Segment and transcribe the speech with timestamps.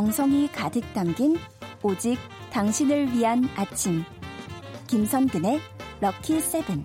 [0.00, 1.36] 정성이 가득 담긴
[1.82, 2.16] 오직
[2.50, 4.02] 당신을 위한 아침.
[4.86, 5.60] 김선근의
[6.00, 6.82] 럭키 세븐.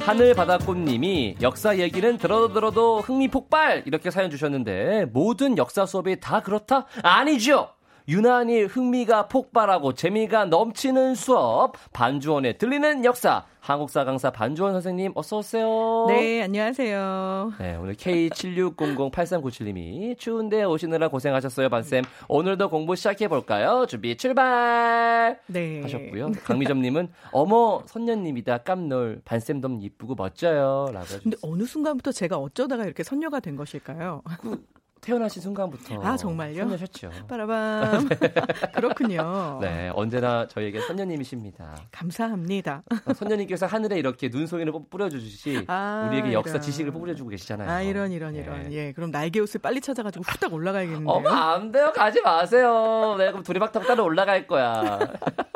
[0.00, 6.86] 하늘바다꽃님이 역사 얘기는 들어도 들어도 흥미 폭발 이렇게 사연 주셨는데 모든 역사 수업이 다 그렇다?
[7.04, 7.77] 아니죠.
[8.08, 16.06] 유난히 흥미가 폭발하고 재미가 넘치는 수업 반주원의 들리는 역사 한국사 강사 반주원 선생님 어서 오세요.
[16.08, 17.52] 네, 안녕하세요.
[17.58, 22.02] 네, 오늘 K76008397님이 추운데 오시느라 고생하셨어요, 반쌤.
[22.28, 23.84] 오늘도 공부 시작해 볼까요?
[23.86, 25.38] 준비 출발.
[25.48, 25.82] 네.
[25.82, 26.32] 하셨고요.
[26.44, 28.56] 강미점 님은 어머, 선녀님이다.
[28.58, 29.20] 깜놀.
[29.26, 34.22] 반쌤 너무 이쁘고 멋져요라고 근데 어느 순간부터 제가 어쩌다가 이렇게 선녀가 된 것일까요?
[34.40, 34.64] 그
[35.00, 36.62] 태어나신 순간부터 아 정말요?
[36.64, 37.10] 선녀셨죠.
[37.28, 38.08] 빠라밤.
[38.74, 39.58] 그렇군요.
[39.60, 41.76] 네, 언제나 저희에게 선녀님이십니다.
[41.90, 42.82] 감사합니다.
[43.06, 46.62] 어, 선녀님께서 하늘에 이렇게 눈송이를 뿌려주듯이 아, 우리에게 역사 이런.
[46.62, 47.70] 지식을 뿌려주고 계시잖아요.
[47.70, 48.72] 아 이런 이런 이런.
[48.72, 51.08] 예, 그럼 날개 옷을 빨리 찾아가지고 후딱 올라가야겠는데요.
[51.08, 54.98] 어머 안 돼요 가지 마세요 내가 그럼 두리박 타고 따로 올라갈 거야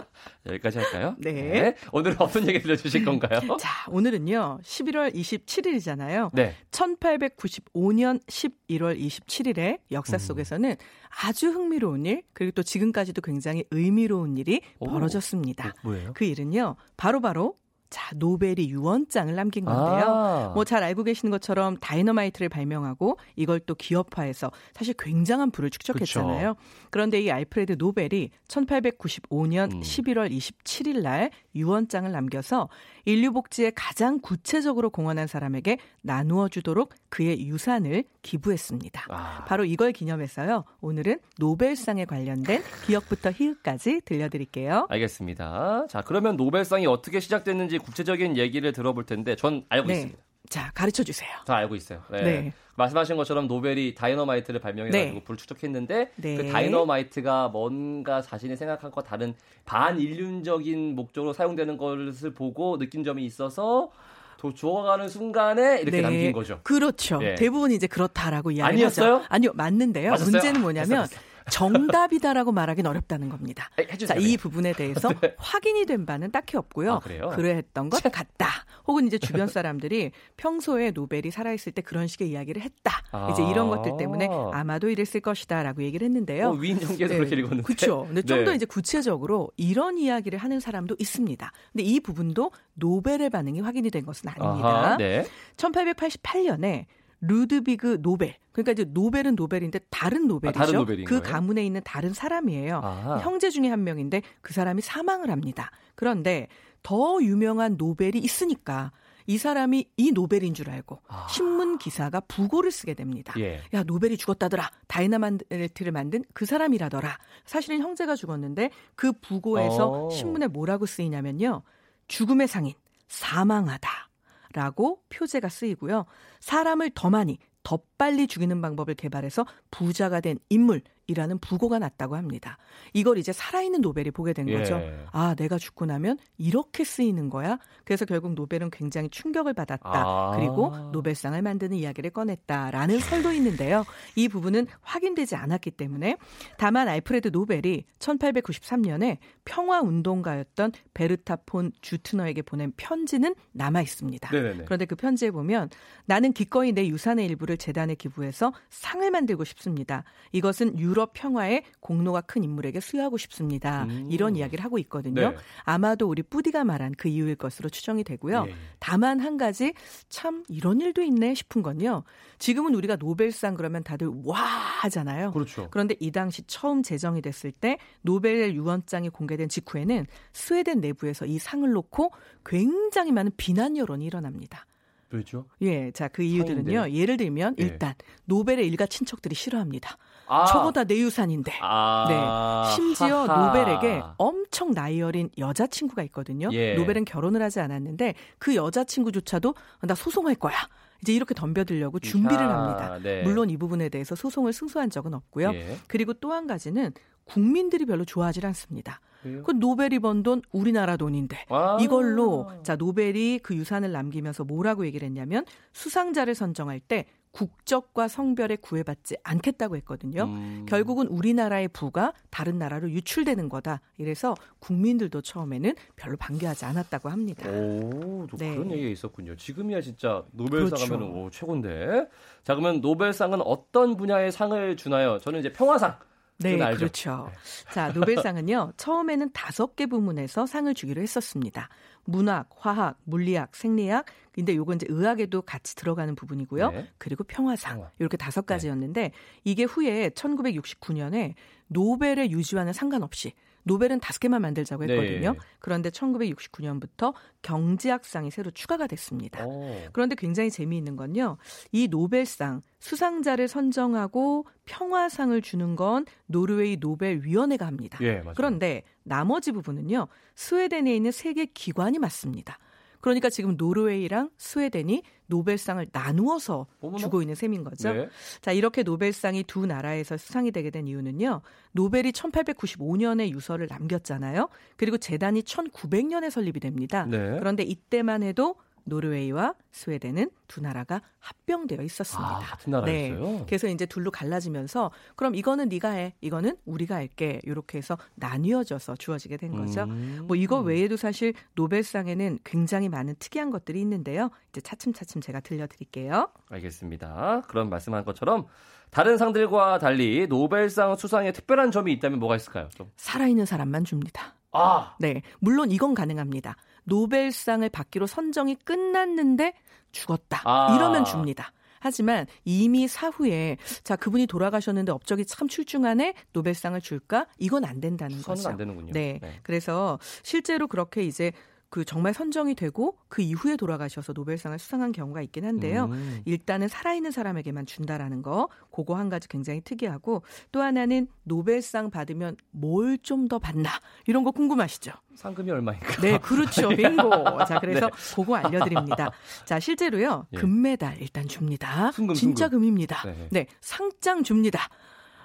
[0.47, 1.15] 여기까지 할까요?
[1.19, 1.75] 네.
[1.93, 3.41] 오늘은 어떤 얘기 들려주실 건가요?
[3.61, 4.59] 자, 오늘은요.
[4.63, 6.31] 11월 27일이잖아요.
[6.33, 10.19] 네 1895년 11월 27일에 역사 음.
[10.19, 10.77] 속에서는
[11.25, 14.89] 아주 흥미로운 일, 그리고 또 지금까지도 굉장히 의미로운 일이 오.
[14.89, 15.75] 벌어졌습니다.
[15.83, 16.13] 뭐 예요?
[16.15, 16.77] 그 일은요.
[16.97, 17.57] 바로바로
[17.93, 20.05] 자, 노벨이 유언장을 남긴 건데요.
[20.07, 26.55] 아, 뭐잘 알고 계시는 것처럼 다이너마이트를 발명하고 이걸 또 기업화해서 사실 굉장한 부를 축적했잖아요.
[26.91, 29.81] 그런데 이 알프레드 노벨이 1895년 음.
[29.81, 32.69] 11월 27일 날 유언장을 남겨서
[33.05, 39.07] 인류 복지에 가장 구체적으로 공헌한 사람에게 나누어 주도록 그의 유산을 기부했습니다.
[39.11, 40.65] 아, 바로 이걸 기념해서요.
[40.81, 44.87] 오늘은 노벨상에 관련된 기억부터 희읍까지 들려드릴게요.
[44.89, 45.87] 알겠습니다.
[45.89, 49.95] 자 그러면 노벨상이 어떻게 시작됐는지 구체적인 얘기를 들어볼 텐데 전 알고 네.
[49.95, 50.32] 있습니다.
[50.49, 51.31] 자, 가르쳐 주세요.
[51.47, 52.03] 다 알고 있어요.
[52.11, 52.23] 네.
[52.23, 52.53] 네.
[52.77, 55.25] 말씀하신 것처럼 노벨이 다이너마이트를 발명해가지고 네.
[55.25, 56.37] 불을 축적했는데 네.
[56.37, 59.35] 그 다이너마이트가 뭔가 자신이 생각한 것 다른
[59.67, 63.91] 반인륜적인 목적으로 사용되는 것을 보고 느낀 점이 있어서
[64.39, 66.01] 도 주워가는 순간에 이렇게 네.
[66.01, 66.61] 남긴 거죠.
[66.65, 67.21] 그렇죠.
[67.23, 67.37] 예.
[67.37, 69.23] 대부분 이제 그렇다라고 이야기를 아니었어요?
[69.29, 70.11] 아니요, 맞는데요.
[70.11, 70.31] 맞았어요?
[70.33, 71.32] 문제는 아, 뭐냐면 됐어, 됐어.
[71.51, 73.71] 정답이다라고 말하기는 어렵다는 겁니다.
[73.77, 73.97] 아.
[73.97, 75.09] 자, 이 부분에 대해서
[75.39, 76.95] 확인이 된 바는 딱히 없고요.
[76.95, 77.31] 아, 그래요?
[77.35, 78.49] 그랬던 것 같다.
[78.87, 83.03] 혹은 이제 주변 사람들이 평소에 노벨이 살아있을 때 그런 식의 이야기를 했다.
[83.31, 83.77] 이제 이런 아.
[83.77, 86.51] 것들 때문에 아마도 이랬을 것이다라고 얘기를 했는데요.
[86.51, 87.63] 어, 위인전에서 그렇게 읽었는데.
[87.63, 88.05] 그렇죠.
[88.07, 88.45] 근데 좀 네.
[88.45, 91.53] 더 이제 구체적으로 이런 이야기를 하는 사람도 있습니다.
[91.73, 94.69] 근데 이 부분도 노벨의 반응이 확인이 된 것은 아닙니다.
[94.69, 95.27] 아하, 네.
[95.57, 96.87] 1888년에
[97.23, 98.37] 루드비그 노벨.
[98.53, 100.59] 그러니까 이제 노벨은 노벨인데 다른 노벨이죠.
[100.59, 101.33] 아, 다른 노벨인 그 거예요?
[101.33, 102.81] 가문에 있는 다른 사람이에요.
[102.83, 103.19] 아하.
[103.19, 105.71] 형제 중에 한 명인데 그 사람이 사망을 합니다.
[105.95, 106.49] 그런데
[106.83, 108.93] 더 유명한 노벨이 있으니까
[109.27, 111.29] 이 사람이 이 노벨인 줄 알고 아.
[111.31, 113.33] 신문 기사가 부고를 쓰게 됩니다.
[113.39, 113.63] 예.
[113.73, 114.69] 야 노벨이 죽었다더라.
[114.89, 117.19] 다이나마이트를 만든 그 사람이라더라.
[117.45, 120.11] 사실은 형제가 죽었는데 그 부고에서 어.
[120.11, 121.63] 신문에 뭐라고 쓰이냐면요.
[122.09, 122.75] 죽음의 상인
[123.09, 124.11] 사망하다
[124.53, 126.07] 라고 표제가 쓰이고요.
[126.41, 132.59] 사람을 더 많이 더 빨리 죽이는 방법을 개발해서 부자가 된 인물이라는 부고가 났다고 합니다.
[132.95, 134.59] 이걸 이제 살아있는 노벨이 보게 된 예.
[134.59, 134.83] 거죠.
[135.13, 137.61] 아, 내가 죽고 나면 이렇게 쓰이는 거야?
[137.85, 139.89] 그래서 결국 노벨은 굉장히 충격을 받았다.
[139.89, 140.33] 아.
[140.35, 143.85] 그리고 노벨상을 만드는 이야기를 꺼냈다라는 설도 있는데요.
[144.17, 146.17] 이 부분은 확인되지 않았기 때문에
[146.59, 154.29] 다만 알프레드 노벨이 1893년에 평화 운동가였던 베르타 폰 주트너에게 보낸 편지는 남아 있습니다.
[154.29, 154.65] 네네네.
[154.65, 155.71] 그런데 그 편지에 보면
[156.07, 160.05] 나는 기꺼이 내 유산의 일부를 재단에 기부해서 상을 만들고 싶습니다.
[160.33, 163.85] 이것은 유럽 평화에 공로가 큰 인물에게 수여하고 싶습니다.
[163.85, 164.09] 음.
[164.11, 165.31] 이런 이야기를 하고 있거든요.
[165.31, 165.37] 네.
[165.65, 168.47] 아마도 우리 뿌디가 말한 그 이유일 것으로 추정이 되고요.
[168.49, 168.55] 예.
[168.79, 169.75] 다만 한 가지
[170.09, 172.05] 참 이런 일도 있네 싶은 건요.
[172.39, 175.33] 지금은 우리가 노벨상 그러면 다들 와 하잖아요.
[175.33, 175.69] 그렇죠.
[175.71, 181.71] 그런데 이 당시 처음 제정이 됐을 때 노벨 유언장이 공개된 직후에는 스웨덴 내부에서 이 상을
[181.71, 182.13] 놓고
[182.45, 184.67] 굉장히 많은 비난 여론이 일어납니다.
[185.13, 185.45] 그렇죠.
[185.61, 186.81] 예, 자 그 이유들은요.
[186.81, 186.99] 상인데.
[186.99, 187.63] 예를 들면 예.
[187.65, 187.95] 일단
[188.25, 189.97] 노벨의 일가 친척들이 싫어합니다.
[190.27, 190.47] 아.
[190.47, 191.53] 저거 다내 유산인데.
[191.61, 192.07] 아.
[192.09, 192.75] 네.
[192.75, 193.47] 심지어 하하.
[193.47, 196.49] 노벨에게 엄청 나이 어린 여자 친구가 있거든요.
[196.53, 196.75] 예.
[196.75, 200.55] 노벨은 결혼을 하지 않았는데 그 여자 친구조차도 나 소송할 거야.
[201.03, 202.99] 이제 이렇게 덤벼들려고 준비를 합니다.
[203.03, 203.23] 네.
[203.23, 205.53] 물론 이 부분에 대해서 소송을 승소한 적은 없고요.
[205.53, 205.77] 예.
[205.89, 206.93] 그리고 또 한 가지는
[207.25, 209.01] 국민들이 별로 좋아하지 않습니다.
[209.23, 209.43] 그래요?
[209.45, 211.79] 그 노벨이 번 돈 우리나라 돈인데 아.
[211.81, 219.17] 이걸로 자 노벨이 그 유산을 남기면서 뭐라고 얘기를 했냐면 수상자를 선정할 때 국적과 성별에 구애받지
[219.25, 220.25] 않겠다고 했거든요.
[220.25, 220.67] 음.
[220.69, 223.81] 결국은 우리나라의 부가 다른 나라로 유출되는 거다.
[223.97, 227.49] 이래서 국민들도 처음에는 별로 반겨하지 않았다고 합니다.
[227.49, 228.55] 오, 네.
[228.55, 229.35] 그런 얘기가 있었군요.
[229.35, 230.95] 지금이야 진짜 노벨상 그렇죠.
[230.95, 232.07] 하면 오, 최고인데.
[232.45, 235.19] 자, 그러면 노벨상은 어떤 분야의 상을 주나요?
[235.19, 235.97] 저는 이제 평화상.
[236.43, 237.31] 네, 그렇죠.
[237.31, 237.73] 네.
[237.73, 241.69] 자, 노벨상은요, 처음에는 다섯 개 부문에서 상을 주기로 했었습니다.
[242.05, 246.71] 문학, 화학, 물리학, 생리학, 근데 요건 이제 의학에도 같이 들어가는 부분이고요.
[246.71, 246.89] 네.
[246.99, 247.77] 그리고 평화상.
[247.77, 247.91] 평화.
[247.99, 249.13] 이렇게 다섯 가지였는데 네.
[249.45, 251.35] 이게 후에 1969년에
[251.69, 253.35] 노벨의 유지와는 상관없이
[253.65, 254.95] 노벨은 다섯 개만 만들자고 네.
[254.95, 255.33] 했거든요.
[255.33, 255.39] 네.
[255.59, 259.45] 그런데 1969년부터 경제학상이 새로 추가가 됐습니다.
[259.47, 259.77] 오.
[259.93, 261.37] 그런데 굉장히 재미있는 건요.
[261.71, 267.99] 이 노벨상 수상자를 선정하고 평화상을 주는 건 노르웨이 노벨위원회가 합니다.
[268.03, 270.09] 예, 그런데 나머지 부분은요.
[270.35, 272.59] 스웨덴에 있는 세계 기관이 맡습니다.
[273.01, 276.99] 그러니까 지금 노르웨이랑 스웨덴이 노벨상을 나누어서 어머나?
[276.99, 277.93] 주고 있는 셈인 거죠.
[277.93, 278.09] 네.
[278.43, 281.41] 자, 이렇게 노벨상이 두 나라에서 수상이 되게 된 이유는요.
[281.73, 284.51] 노벨이 1895년에 유서를 남겼잖아요.
[284.77, 287.07] 그리고 재단이 1900년에 설립이 됩니다.
[287.07, 287.39] 네.
[287.39, 292.37] 그런데 이때만 해도 노르웨이와 스웨덴은 두 나라가 합병되어 있었습니다.
[292.37, 293.21] 아, 같은 나라였어요.
[293.21, 293.45] 네.
[293.47, 299.37] 그래서 이제 둘로 갈라지면서 그럼 이거는 네가 해, 이거는 우리가 할게 이렇게 해서 나뉘어져서 주어지게
[299.37, 299.85] 된 거죠.
[299.85, 300.25] 음.
[300.27, 304.31] 뭐 이거 외에도 사실 노벨상에는 굉장히 많은 특이한 것들이 있는데요.
[304.51, 306.29] 이제 차츰차츰 제가 들려드릴게요.
[306.49, 307.43] 알겠습니다.
[307.49, 308.47] 그런 말씀한 것처럼
[308.91, 312.69] 다른 상들과 달리 노벨상 수상에 특별한 점이 있다면 뭐가 있을까요?
[312.75, 312.91] 좀.
[312.97, 314.35] 살아있는 사람만 줍니다.
[314.53, 316.57] 아, 네, 물론 이건 가능합니다.
[316.85, 319.55] 노벨상을 받기로 선정이 끝났는데
[319.93, 320.43] 죽었다.
[320.45, 320.75] 아.
[320.75, 321.53] 이러면 줍니다.
[321.81, 328.51] 하지만 이미 사후에 자 그분이 돌아가셨는데 업적이 참 출중하네 노벨상을 줄까 이건 안 된다는 거죠.
[328.51, 328.93] 안 되는군요.
[328.93, 329.19] 네.
[329.21, 329.41] 네.
[329.43, 331.33] 그래서 실제로 그렇게 이제
[331.73, 335.87] 그 정말 선정이 되고 그 이후에 돌아가셔서 노벨상을 수상한 경우가 있긴 한데요.
[335.87, 336.21] 음.
[336.27, 340.23] 일단은 살아있는 사람에게만 준다라는 거, 그거 한 가지 굉장히 특이하고
[340.53, 343.71] 또 하나는 노벨상 받으면 뭘 좀 더 받나
[344.07, 344.93] 이런 거 궁금하시죠?
[345.15, 346.01] 상금이 얼마인가?
[346.03, 346.69] 네, 그렇죠.
[346.77, 347.45] 빙고.
[347.47, 348.15] 자, 그래서 네.
[348.17, 349.11] 그거 알려드립니다.
[349.47, 350.37] 자, 실제로요, 예.
[350.37, 351.91] 금메달 일단 줍니다.
[351.93, 352.59] 순금, 진짜 순금.
[352.59, 353.03] 금입니다.
[353.07, 353.29] 네.
[353.31, 354.69] 네, 상장 줍니다.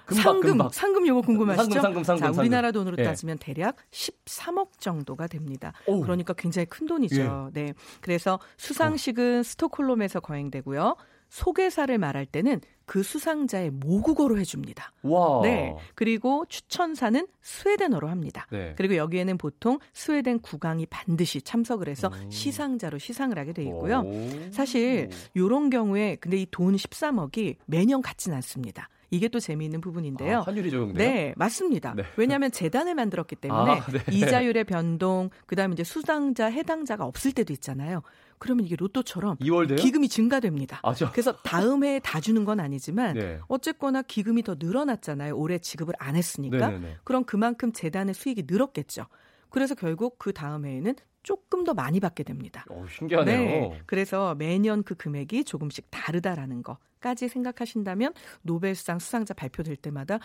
[0.08, 0.74] 금박, 상금, 금박.
[0.74, 1.64] 상금 요거 궁금하시죠?
[1.82, 3.04] 상금, 상금, 상금, 자, 우리나라 돈으로 예.
[3.04, 5.74] 따지면 대략 13억 정도가 됩니다.
[5.86, 6.02] 오.
[6.02, 7.52] 그러니까 굉장히 큰 돈이죠.
[7.56, 7.62] 예.
[7.66, 7.74] 네.
[8.02, 9.44] 그래서 수상식은 어.
[9.44, 10.96] 스톡홀름에서 거행되고요.
[11.30, 14.94] 소개사를 말할 때는 그 수상자의 모국어로 해줍니다.
[15.02, 15.42] 와.
[15.44, 15.76] 네.
[15.94, 18.48] 그리고 추천사는 스웨덴어로 합니다.
[18.50, 18.74] 네.
[18.78, 22.32] 그리고 여기에는 보통 스웨덴 국왕이 반드시 참석을 해서 음.
[22.32, 24.04] 시상자로 시상을 하게 돼 있고요.
[24.06, 24.52] 오.
[24.54, 28.88] 사실 이런 경우에 근데 이 돈 13억이 매년 같지는 않습니다.
[29.10, 30.40] 이게 또 재미있는 부분인데요.
[30.40, 30.98] 아, 환율이 적용돼요?
[30.98, 31.94] 네, 맞습니다.
[31.96, 32.04] 네.
[32.18, 34.00] 왜냐하면 재단을 만들었기 때문에 아, 네.
[34.12, 38.02] 이자율의 변동, 그다음에 이제 수당자 해당자가 없을 때도 있잖아요.
[38.40, 39.78] 그러면 이게 로또처럼 2월 돼요?
[39.78, 40.80] 기금이 증가됩니다.
[40.84, 43.40] 아, 그래서 다음 해에 다 주는 건 아니지만 네.
[43.48, 45.36] 어쨌거나 기금이 더 늘어났잖아요.
[45.36, 46.58] 올해 지급을 안 했으니까.
[46.58, 46.80] 네네네.
[46.80, 46.98] 네, 네.
[47.04, 49.06] 그럼 그만큼 재단의 수익이 늘었겠죠.
[49.50, 50.96] 그래서 결국 그 다음 해에는
[51.28, 52.64] 조금 더 많이 받게 됩니다.
[52.70, 53.38] 오, 신기하네요.
[53.38, 58.14] 네, 그래서 매년 그 금액이 조금씩 다르다라는 거까지 생각하신다면
[58.44, 60.20] 노벨상 수상자 발표될 때마다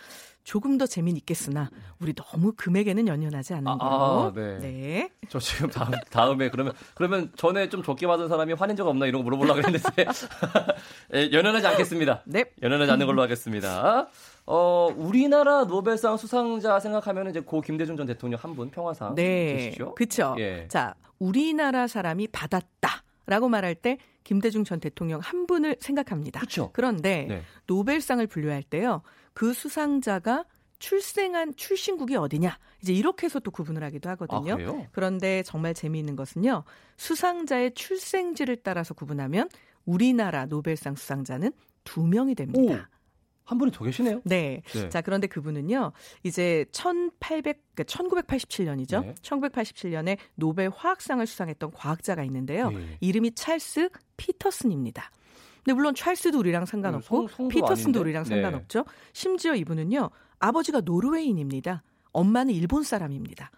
[0.44, 4.26] 조금 더 재미는 있겠으나 우리 너무 금액에는 연연하지 않는 아, 거.
[4.28, 4.58] 아, 네.
[4.60, 5.10] 네.
[5.28, 9.22] 저 지금 다음, 다음에 그러면 그러면 전에 좀 적게 받은 사람이 화낸 적 없나 이런
[9.22, 9.80] 거 물어보려고 했는데
[11.14, 12.22] 예, 연연하지 않겠습니다.
[12.26, 12.44] 네.
[12.62, 14.06] 연연하지 않는 걸로 하겠습니다.
[14.46, 19.54] 어, 우리나라 노벨상 수상자 생각하면 이제 고 김대중 전 대통령 한 분 평화상 네.
[19.54, 19.94] 계시죠?
[19.94, 20.34] 그렇죠.
[20.38, 20.66] 예.
[20.68, 26.40] 자, 우리나라 사람이 받았다라고 말할 때 김대중 전 대통령 한 분을 생각합니다.
[26.40, 26.70] 그렇죠.
[26.72, 27.42] 그런데 네.
[27.66, 29.02] 노벨상을 분류할 때요.
[29.32, 30.44] 그 수상자가
[30.78, 34.54] 출생한 출신국이 어디냐 이제 이렇게 해서 또 구분을 하기도 하거든요.
[34.54, 36.64] 아, 그런데 정말 재미있는 것은요
[36.96, 39.48] 수상자의 출생지를 따라서 구분하면
[39.86, 41.52] 우리나라 노벨상 수상자는
[41.84, 42.88] 두 명이 됩니다.
[42.90, 43.01] 오.
[43.44, 44.20] 한 분이 더 계시네요.
[44.24, 44.62] 네.
[44.72, 44.88] 네.
[44.88, 45.92] 자, 그런데 그분은요.
[46.22, 49.02] 이제 1800 그러니까 1987년이죠.
[49.04, 49.14] 네.
[49.22, 52.70] 1987년에 노벨 화학상을 수상했던 과학자가 있는데요.
[52.70, 52.96] 네.
[53.00, 55.10] 이름이 찰스 피터슨입니다.
[55.64, 58.00] 근데 물론 찰스도 우리랑 상관없고 성, 피터슨도 아닌데?
[58.00, 58.28] 우리랑 네.
[58.28, 58.84] 상관없죠.
[59.12, 60.10] 심지어 이분은요.
[60.40, 61.82] 아버지가 노르웨이인입니다.
[62.12, 63.50] 엄마는 일본 사람입니다.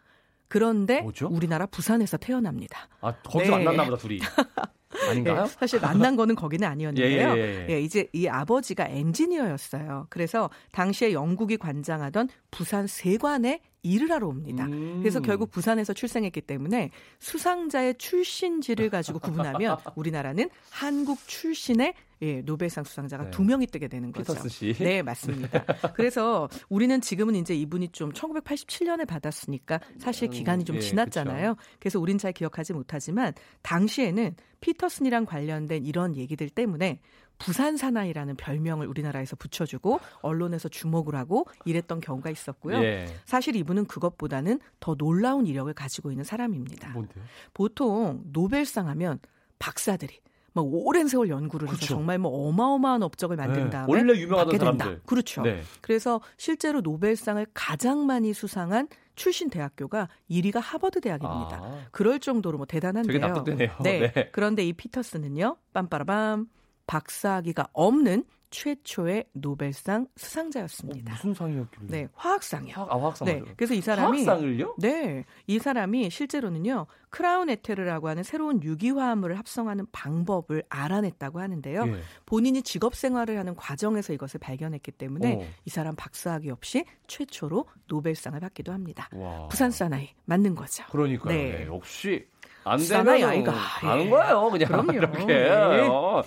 [0.49, 1.29] 그런데 뭐죠?
[1.29, 2.89] 우리나라 부산에서 태어납니다.
[3.01, 3.65] 아, 거기서 네.
[3.65, 4.19] 만났나 보다 둘이.
[5.09, 5.45] 아닌가요?
[5.45, 7.29] 네, 사실 만난 거는 거기는 아니었는데요.
[7.37, 7.75] 예, 예, 예.
[7.75, 10.07] 예, 이제 이 아버지가 엔지니어였어요.
[10.11, 14.65] 그래서 당시에 영국이 관장하던 부산 세관에 일을 하러 옵니다.
[14.65, 15.01] 음.
[15.01, 23.25] 그래서 결국 부산에서 출생했기 때문에 수상자의 출신지를 가지고 구분하면 우리나라는 한국 출신의 예, 노벨상 수상자가
[23.25, 23.31] 네.
[23.31, 24.33] 두 명이 뜨게 되는 거죠.
[24.33, 24.75] 피터스 씨.
[24.75, 25.65] 네, 맞습니다.
[25.95, 31.55] 그래서 우리는 지금은 이제 이분이 좀 1987년에 받았으니까 사실 기간이 좀 음, 예, 지났잖아요.
[31.55, 31.69] 그쵸.
[31.79, 37.01] 그래서 우린 잘 기억하지 못하지만 당시에는 피터슨이랑 관련된 이런 얘기들 때문에
[37.39, 42.83] 부산 사나이라는 별명을 우리나라에서 붙여주고 언론에서 주목을 하고 이랬던 경우가 있었고요.
[42.83, 43.07] 예.
[43.25, 46.91] 사실 이분은 그것보다는 더 놀라운 이력을 가지고 있는 사람입니다.
[46.91, 47.25] 뭔데요?
[47.53, 49.19] 보통 노벨상 하면
[49.59, 50.21] 박사들이
[50.55, 51.85] 막 오랜 세월 연구를 그렇죠.
[51.85, 53.71] 해서 정말 뭐 어마어마한 업적을 만든 네.
[53.71, 53.93] 다음에 네.
[53.93, 55.01] 원래 유명하던 사람들.
[55.05, 55.43] 그렇죠.
[55.43, 55.63] 네.
[55.81, 61.57] 그래서 실제로 노벨상을 가장 많이 수상한 출신 대학교가 1위가 하버드 대학입니다.
[61.61, 61.87] 아.
[61.91, 63.13] 그럴 정도로 뭐 대단한데요.
[63.13, 63.71] 되게 납득되네요.
[63.83, 64.13] 네.
[64.15, 64.29] 네.
[64.31, 65.57] 그런데 이 피터스는요.
[65.75, 66.47] 빰빠라밤
[66.87, 71.13] 박사학위가 없는 최초의 노벨상 수상자였습니다.
[71.13, 71.87] 어, 무슨 상이었길래?
[71.89, 72.75] 네, 화학상이요.
[72.75, 73.27] 화학, 아, 화학상.
[73.27, 74.77] 네, 그래서 이 사람이 화학상을요?
[74.79, 81.85] 네, 이 사람이 실제로는요 크라운 에테르라고 하는 새로운 유기화합물을 합성하는 방법을 알아냈다고 하는데요.
[81.87, 82.01] 예.
[82.27, 85.45] 본인이 직업 생활을 하는 과정에서 이것을 발견했기 때문에 오.
[85.65, 89.09] 이 사람 박사학위 없이 최초로 노벨상을 받기도 합니다.
[89.13, 89.49] 와.
[89.49, 90.85] 부산 사나이 맞는 거죠.
[90.91, 91.37] 그러니까요.
[91.37, 91.59] 네.
[91.59, 92.27] 네, 역시
[92.65, 94.11] 안 되면 아이가 가는 예.
[94.11, 94.51] 거예요.
[94.51, 94.93] 그냥 그럼요.
[94.93, 95.25] 이렇게.
[95.27, 95.87] 네.
[95.89, 96.23] 어.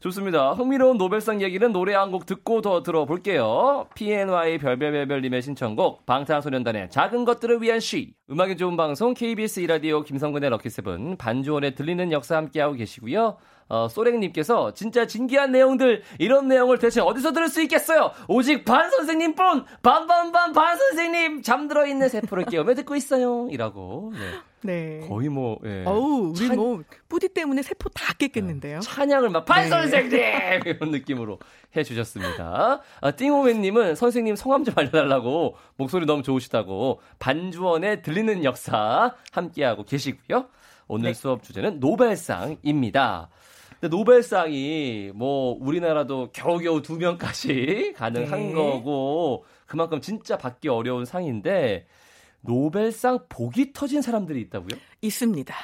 [0.00, 0.52] 좋습니다.
[0.52, 3.86] 흥미로운 노벨상 얘기는 노래 한 곡 듣고 더 들어볼게요.
[3.94, 8.14] PNY 별별별별님의 신청곡 방탄소년단의 작은 것들을 위한 시.
[8.30, 13.36] 음악이 좋은 방송 KBS 이라디오 김성근의 럭키세븐 반주원에 들리는 역사 함께하고 계시고요.
[13.68, 18.10] 어, 소랭님께서 진짜 진기한 내용들 이런 내용을 대체 어디서 들을 수 있겠어요?
[18.26, 23.46] 오직 반 선생님뿐 반반반 반 선생님 잠들어 있는 세포를 깨우며 듣고 있어요.
[23.50, 24.12] 이라고.
[24.14, 24.18] 네.
[24.62, 25.00] 네.
[25.08, 25.84] 거의 뭐, 예.
[25.86, 26.56] 어우, 우리 찬...
[26.56, 28.80] 뭐, 뿌디 때문에 세포 다 깼겠는데요?
[28.80, 29.68] 찬양을 막, 반 네.
[29.68, 30.20] 선생님!
[30.66, 31.38] 이런 느낌으로
[31.76, 32.82] 해주셨습니다.
[33.00, 40.46] 아, 띵호맨님은 선생님 성함 좀 알려달라고, 목소리 너무 좋으시다고, 반주원에 들리는 역사 함께하고 계시고요.
[40.88, 41.14] 오늘 네.
[41.14, 43.30] 수업 주제는 노벨상입니다.
[43.80, 48.52] 근데 노벨상이 뭐 우리나라도 겨우겨우 두 명까지 가능한 네.
[48.52, 51.86] 거고 그만큼 진짜 받기 어려운 상인데
[52.42, 54.78] 노벨상 복이 터진 사람들이 있다고요?
[55.02, 55.54] 있습니다.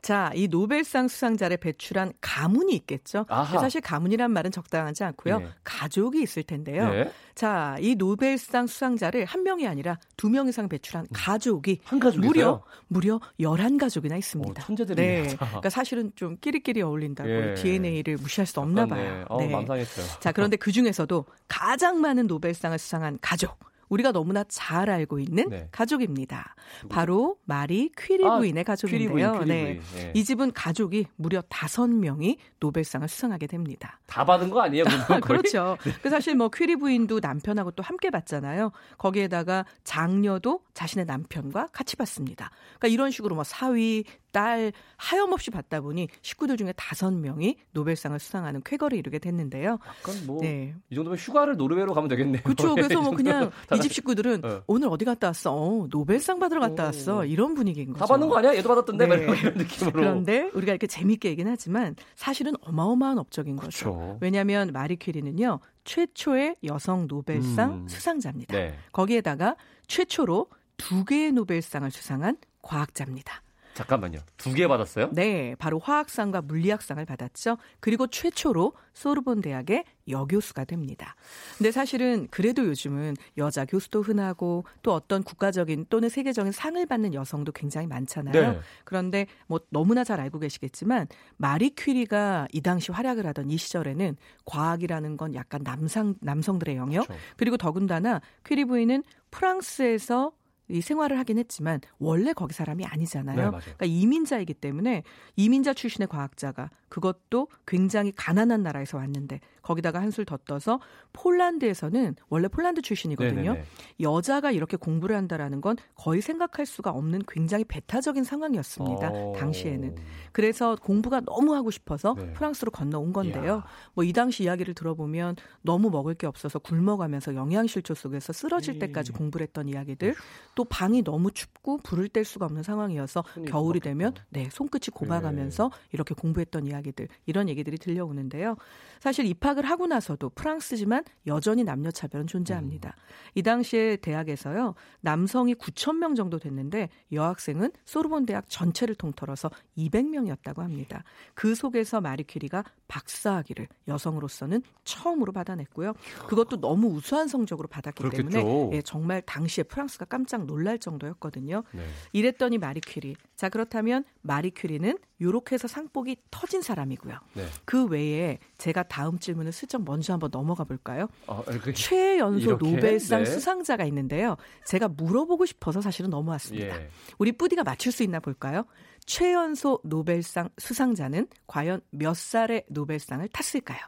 [0.00, 3.26] 자, 이 노벨상 수상자를 배출한 가문이 있겠죠.
[3.28, 3.58] 아하.
[3.58, 5.38] 사실 가문이란 말은 적당하지 않고요.
[5.40, 5.48] 네.
[5.62, 6.88] 가족이 있을 텐데요.
[6.90, 7.12] 네.
[7.34, 12.62] 자, 이 노벨상 수상자를 한 명이 아니라 두 명 이상 배출한 가족이 한 가족이 무려
[12.88, 14.62] 무려 11가족이나 있습니다.
[14.62, 15.22] 오, 천재들이네요.
[15.24, 15.36] 네.
[15.36, 17.54] 그러니까 사실은 좀 끼리끼리 어울린다고 예.
[17.54, 19.24] DNA를 무시할 수 없나 봐요.
[19.28, 19.48] 어, 네.
[19.48, 20.20] 망상했어요.
[20.20, 25.68] 자, 그런데 그 중에서도 가장 많은 노벨상을 수상한 가족 우리가 너무나 잘 알고 있는 네.
[25.70, 26.54] 가족입니다.
[26.88, 29.08] 바로 마리 퀴리 아, 부인의 가족인데요.
[29.08, 29.80] 퀴리 부인, 퀴리 네.
[29.94, 30.12] 네.
[30.14, 34.00] 이 집은 가족이 무려 다섯 명이 노벨상을 수상하게 됩니다.
[34.06, 34.84] 다 받은 거 아니에요?
[35.22, 35.76] 그렇죠.
[35.84, 35.92] 네.
[36.02, 38.70] 그 사실 뭐 퀴리 부인도 남편하고 또 함께 받잖아요.
[38.98, 42.50] 거기에다가 장녀도 자신의 남편과 같이 받습니다.
[42.78, 48.62] 그러니까 이런 식으로 뭐 사위, 딸 하염없이 받다 보니 식구들 중에 다섯 명이 노벨상을 수상하는
[48.64, 49.78] 쾌거를 이루게 됐는데요.
[49.86, 50.74] 약간 뭐이 네.
[50.92, 52.42] 정도면 휴가를 노르웨이로 가면 되겠네요.
[52.42, 52.74] 그렇죠.
[52.74, 54.60] 그래서 뭐 그냥 이 집 식구들은 네.
[54.66, 55.54] 오늘 어디 갔다 왔어?
[55.54, 57.24] 어, 노벨상 받으러 갔다 왔어.
[57.24, 58.00] 이런 분위기인 거죠.
[58.00, 58.56] 다 받는 거 아니야?
[58.56, 59.14] 얘도 받았던데 네.
[59.22, 59.92] 이런 느낌으로.
[59.92, 63.92] 그런데 우리가 이렇게 재밌게 얘기는 하지만 사실은 어마어마한 업적인 그렇죠.
[63.94, 64.18] 거죠.
[64.20, 67.88] 왜냐하면 마리 퀴리는요 최초의 여성 노벨상 음.
[67.88, 68.56] 수상자입니다.
[68.56, 68.74] 네.
[68.90, 69.54] 거기에다가
[69.86, 73.42] 최초로 두 개의 노벨상을 수상한 과학자입니다.
[73.74, 74.20] 잠깐만요.
[74.36, 75.10] 두 개 받았어요?
[75.12, 77.58] 네, 바로 화학상과 물리학상을 받았죠.
[77.80, 81.16] 그리고 최초로 소르본 대학의 여교수가 됩니다.
[81.58, 87.50] 근데 사실은 그래도 요즘은 여자 교수도 흔하고 또 어떤 국가적인 또는 세계적인 상을 받는 여성도
[87.50, 88.52] 굉장히 많잖아요.
[88.52, 88.60] 네.
[88.84, 95.16] 그런데 뭐 너무나 잘 알고 계시겠지만 마리 퀴리가 이 당시 활약을 하던 이 시절에는 과학이라는
[95.16, 97.22] 건 약간 남상 남성들의 영역 그렇죠.
[97.36, 99.02] 그리고 더군다나 퀴리 부인은
[99.32, 100.32] 프랑스에서
[100.68, 103.50] 이 생활을 하긴 했지만 원래 거기 사람이 아니잖아요.
[103.50, 105.02] 네, 그러니까 이민자이기 때문에
[105.36, 110.78] 이민자 출신의 과학자가 그것도 굉장히 가난한 나라에서 왔는데 거기다가 한술 더 떠서
[111.12, 113.52] 폴란드에서는 원래 폴란드 출신이거든요.
[113.54, 113.64] 네네네.
[114.00, 119.10] 여자가 이렇게 공부를 한다라는 건 거의 생각할 수가 없는 굉장히 배타적인 상황이었습니다.
[119.10, 119.32] 오.
[119.32, 119.36] 어.
[119.38, 119.96] 당시에는.
[120.32, 122.32] 그래서 공부가 너무 하고 싶어서 네.
[122.34, 123.62] 프랑스로 건너온 건데요.
[123.94, 129.46] 뭐 이 당시 이야기를 들어보면 너무 먹을 게 없어서 굶어가면서 영양실조 속에서 쓰러질 때까지 공부를
[129.46, 130.14] 했던 이야기들
[130.54, 135.88] 또 방이 너무 춥고 불을 뗄 수가 없는 상황이어서 겨울이 되면 네 손끝이 고박하면서 네.
[135.92, 138.56] 이렇게 공부했던 이야기들 이런 얘기들이 들려오는데요.
[139.00, 142.88] 사실 입학 을 하고 나서도 프랑스지만 여전히 남녀 차별은 존재합니다.
[142.96, 143.02] 음.
[143.34, 151.04] 이 당시에 대학에서요 남성이 9천 명 정도 됐는데 여학생은 소르본 대학 전체를 통틀어서 200명이었다고 합니다.
[151.34, 155.94] 그 속에서 마리 퀴리가 박사학위를 여성으로서는 처음으로 받아냈고요.
[156.26, 158.28] 그것도 너무 우수한 성적으로 받았기 그렇겠죠.
[158.30, 161.62] 때문에 예, 정말 당시에 프랑스가 깜짝 놀랄 정도였거든요.
[161.72, 161.86] 네.
[162.12, 163.16] 이랬더니 마리 퀴리.
[163.36, 167.18] 자 그렇다면 마리 퀴리는 요렇게 해서 상복이 터진 사람이고요.
[167.34, 167.46] 네.
[167.64, 171.08] 그 외에 제가 다음 질문을 슬쩍 먼저 한번 넘어가 볼까요?
[171.26, 172.56] 어, 그, 최연소?
[172.56, 173.30] 노벨상 네.
[173.30, 174.36] 수상자가 있는데요.
[174.66, 176.80] 제가 물어보고 싶어서 사실은 넘어왔습니다.
[176.80, 176.88] 예.
[177.18, 178.64] 우리 뿌디가 맞출 수 있나 볼까요?
[179.06, 183.80] 최연소 노벨상 수상자는 과연 몇 살에 노벨상을 탔을까요?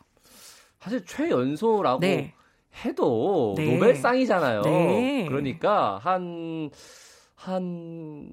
[0.81, 2.35] 사실 최연소라고 네.
[2.85, 3.75] 해도 네.
[3.75, 4.62] 노벨상이잖아요.
[4.62, 5.26] 네.
[5.28, 6.71] 그러니까 한,
[7.37, 8.31] 한,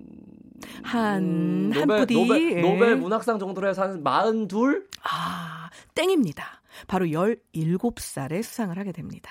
[0.82, 2.14] 한, 음, 한 노벨, 뿌디.
[2.16, 2.62] 노벨, 예.
[2.62, 4.82] 노벨 문학상 정도로 해서 한 42?
[5.04, 6.62] 아, 땡입니다.
[6.88, 9.30] 바로 17살에 수상을 하게 됩니다.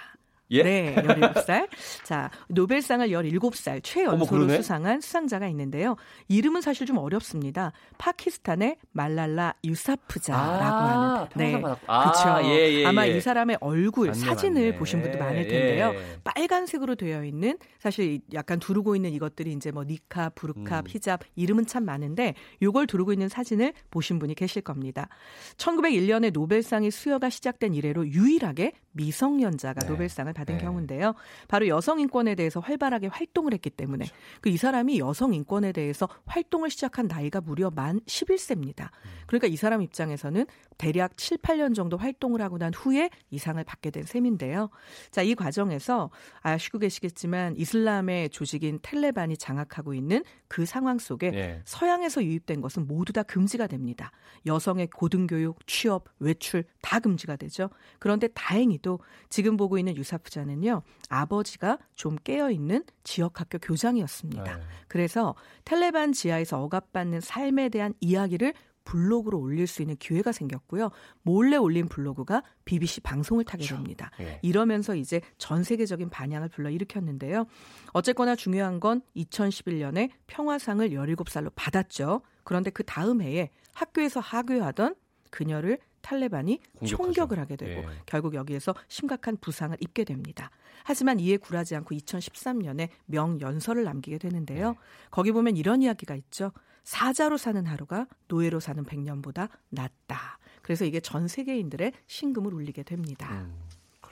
[0.53, 0.63] 예?
[0.63, 1.69] 네, 17살.
[2.05, 4.57] 자, 노벨상을 17살 어머, 최연소로 그러네?
[4.59, 5.97] 수상한 수상자가 있는데요.
[6.29, 7.73] 이름은 사실 좀 어렵습니다.
[7.99, 11.63] 파키스탄의 말랄라 유사프자라고 아, 하는.
[11.63, 11.93] 받았고.
[11.93, 12.49] 아, 그렇죠.
[12.51, 13.17] 예, 예, 아마 예.
[13.17, 14.79] 이 사람의 얼굴 맞네, 사진을 맞네.
[14.79, 15.93] 보신 분도 많을 예, 텐데요.
[15.95, 16.19] 예.
[16.25, 20.89] 빨간색으로 되어 있는 사실 약간 두르고 있는 이것들이 이제 뭐 니캅, 부르캅, 음.
[20.89, 25.09] 히잡 이름은 참 많은데 요걸 두르고 있는 사진을 보신 분이 계실 겁니다.
[25.57, 29.87] 1901년에 노벨상의 수여가 시작된 이래로 유일하게 미성년자가 네.
[29.89, 30.65] 노벨상을 받은 네.
[30.65, 31.15] 경우인데요.
[31.49, 34.15] 바로 여성 인권에 대해서 활발하게 활동을 했기 때문에 그렇죠.
[34.41, 38.91] 그이 사람이 여성 인권에 대해서 활동을 시작한 나이가 무려 만 11세입니다.
[39.27, 40.47] 그러니까 이 사람 입장에서는
[40.79, 44.69] 대략 7, 8년 정도 활동을 하고 난 후에 이 상을 받게 된 셈인데요.
[45.11, 51.63] 자, 이 과정에서 아시고 계시겠지만 이슬람의 조직인 텔레반이 장악하고 있는 그 상황 속에 예.
[51.65, 54.11] 서양에서 유입된 것은 모두 다 금지가 됩니다.
[54.45, 57.71] 여성의 고등교육, 취업, 외출 다 금지가 되죠.
[57.99, 60.83] 그런데 다행히도 지금 보고 있는 유사 프자는요.
[61.09, 64.57] 아버지가 좀 깨어 있는 지역 학교 교장이었습니다.
[64.57, 64.63] 네.
[64.89, 70.91] 그래서 텔레반 지하에서 억압받는 삶에 대한 이야기를 블로그로 올릴 수 있는 기회가 생겼고요.
[71.23, 74.11] 몰래 올린 블로그가 BBC 방송을 타게 됩니다.
[74.21, 74.39] 예.
[74.43, 77.47] 이러면서 이제 전 세계적인 반향을 불러일으켰는데요.
[77.93, 82.23] 어쨌거나 중요한 건 2011년에 평화상을 17살로 받았죠.
[82.45, 84.95] 그런데 그 다음 해에 학교에서 하교하던
[85.31, 86.97] 그녀를 탈레반이 공격하죠.
[86.97, 87.87] 총격을 하게 되고 예.
[88.07, 90.51] 결국 여기에서 심각한 부상을 입게 됩니다.
[90.85, 94.71] 하지만 이에 굴하지 않고 2013년에 명연설을 남기게 되는데요.
[94.73, 94.79] 네.
[95.11, 96.53] 거기 보면 이런 이야기가 있죠.
[96.85, 100.39] 사자로 사는 하루가 노예로 사는 100년보다 낫다.
[100.63, 103.43] 그래서 이게 전 세계인들의 신금을 울리게 됩니다.
[103.43, 103.62] 음,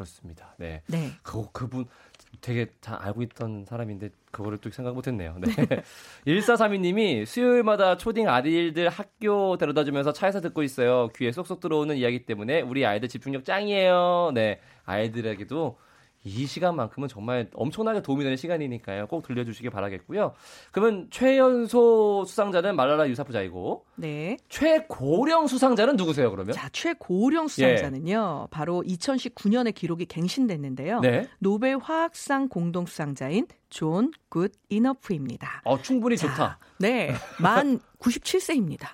[0.01, 0.55] 그렇습니다.
[0.57, 0.83] 네.
[0.87, 1.11] 네.
[1.23, 1.85] 그, 그분
[2.41, 5.37] 되게 잘 알고 있던 사람인데 그거를 또 생각 못했네요.
[5.39, 5.53] 네.
[6.27, 11.09] 1432님이 수요일마다 초딩 아이들 학교 데려다 주면서 차에서 듣고 있어요.
[11.17, 14.31] 귀에 쏙쏙 들어오는 이야기 때문에 우리 아이들 집중력 짱이에요.
[14.35, 14.61] 네.
[14.87, 15.79] 아이들에게도
[16.23, 19.07] 이 시간만큼은 정말 엄청나게 도움이 되는 시간이니까요.
[19.07, 20.35] 꼭 들려주시기 바라겠고요.
[20.71, 24.37] 그러면 최연소 수상자는 말라라 유사프자이고 네.
[24.49, 26.31] 최고령 수상자는 누구세요?
[26.31, 26.53] 그러면?
[26.53, 28.49] 자, 최고령 수상자는요.
[28.51, 31.01] 바로 2019년에 기록이 갱신됐는데요.
[31.01, 31.29] 네.
[31.39, 35.63] 노벨 화학상 공동 수상자인 존 굿 이너프입니다.
[35.65, 36.59] 어, 충분히 자, 좋다.
[36.79, 37.13] 네.
[37.41, 38.91] 만 97세입니다.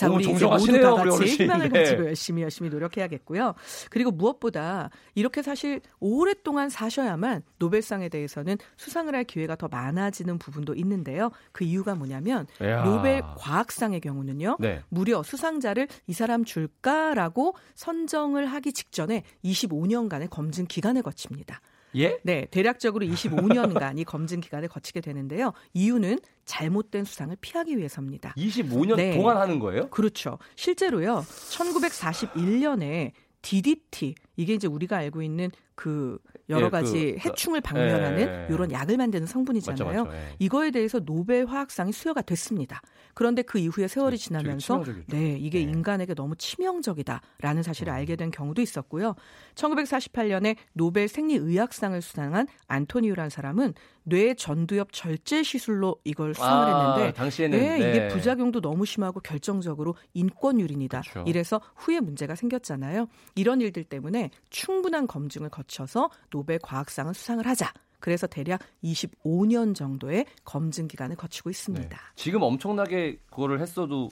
[0.00, 1.26] 자, 우리 이제 모두 다 같이.
[1.26, 1.80] 희망을 네.
[1.80, 3.54] 가지고 열심히 열심히 노력해야겠고요.
[3.90, 11.30] 그리고 무엇보다 이렇게 사실 오랫동안 사셔야만 노벨상에 대해서는 수상을 할 기회가 더 많아지는 부분도 있는데요.
[11.52, 12.84] 그 이유가 뭐냐면 이야.
[12.84, 14.56] 노벨 과학상의 경우는요.
[14.58, 14.82] 네.
[14.88, 21.60] 무려 수상자를 이 사람 줄까라고 선정을 하기 직전에 25년간의 검증 기간을 거칩니다.
[21.96, 22.18] 예?
[22.22, 25.52] 네, 대략적으로 25년간이 검증 기간을 거치게 되는데요.
[25.74, 28.34] 이유는 잘못된 수상을 피하기 위해서입니다.
[28.36, 29.16] 25년 네.
[29.16, 29.88] 동안 하는 거예요?
[29.90, 30.38] 그렇죠.
[30.56, 31.24] 실제로요.
[31.50, 38.20] 1941년에 DDT 이게 이제 우리가 알고 있는 그 여러 예, 그, 가지 그, 해충을 박멸하는
[38.20, 38.54] 예.
[38.54, 40.04] 이런 약을 만드는 성분이잖아요.
[40.04, 40.16] 맞죠, 맞죠.
[40.16, 40.34] 예.
[40.38, 42.80] 이거에 대해서 노벨 화학상이 수여가 됐습니다.
[43.12, 44.82] 그런데 그 이후에 세월이 지나면서.
[45.08, 45.70] 네, 이게 네.
[45.70, 47.96] 인간에게 너무 치명적이다라는 사실을 음.
[47.96, 49.14] 알게 된 경우도 있었고요.
[49.54, 53.74] 1948년에 노벨 생리의학상을 수상한 안토니우라는 사람은
[54.04, 58.08] 뇌 전두엽 절제 시술로 이걸 수상을 아, 했는데 당시에는 네, 이게 네.
[58.08, 61.02] 부작용도 너무 심하고 결정적으로 인권 유린이다.
[61.02, 61.24] 그렇죠.
[61.28, 63.06] 이래서 후에 문제가 생겼잖아요.
[63.34, 67.72] 이런 일들 때문에 충분한 검증을 거쳐서 노벨 과학상을 수상을 하자.
[68.00, 71.88] 그래서 대략 25년 정도의 검증 기간을 거치고 있습니다.
[71.88, 71.96] 네.
[72.16, 74.08] 지금 엄청나게 그거를 했어도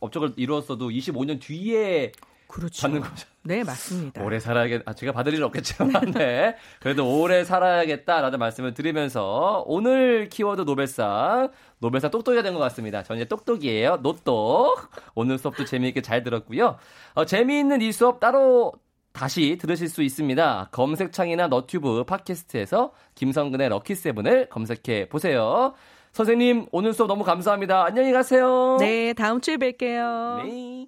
[0.00, 2.12] 업적을 이루었어도 25년 뒤에
[2.48, 2.80] 그렇죠.
[2.82, 3.28] 받는 거죠.
[3.42, 4.22] 네, 맞습니다.
[4.24, 6.56] 오래 살아야겠, 아, 제가 받을 일은 없겠지만, 네.
[6.80, 13.02] 그래도 오래 살아야겠다라는 말씀을 드리면서, 오늘 키워드 노벨상, 노벨상 똑똑이가 된 것 같습니다.
[13.02, 13.98] 전 이제 똑똑이에요.
[14.02, 14.88] 노똑.
[15.14, 16.78] 오늘 수업도 재미있게 잘 들었고요.
[17.14, 18.72] 어, 재미있는 이 수업 따로
[19.18, 20.68] 다시 들으실 수 있습니다.
[20.70, 25.74] 검색창이나 너튜브, 팟캐스트에서 김성근의 럭키세븐을 검색해 보세요.
[26.12, 27.84] 선생님, 오늘 수업 너무 감사합니다.
[27.84, 28.76] 안녕히 가세요.
[28.78, 30.44] 네, 다음 주에 뵐게요.
[30.44, 30.86] 네.